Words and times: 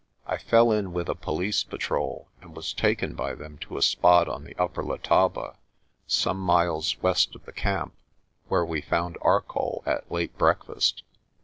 I 0.25 0.37
fell 0.39 0.71
in 0.71 0.93
with 0.93 1.09
a 1.09 1.13
police 1.13 1.63
patrol 1.63 2.27
and 2.41 2.55
was 2.55 2.73
taken 2.73 3.13
by 3.13 3.35
them 3.35 3.59
to 3.59 3.77
a 3.77 3.83
spot 3.83 4.27
on 4.27 4.45
the 4.45 4.55
Upper 4.57 4.81
Letaba, 4.83 5.57
some 6.07 6.39
miles 6.39 6.99
west 7.03 7.35
of 7.35 7.45
the 7.45 7.53
camp, 7.53 7.93
where 8.47 8.65
we 8.65 8.81
found 8.81 9.19
Arcoll 9.21 9.83
at 9.85 10.11
late 10.11 10.35
breakfast. 10.39 11.03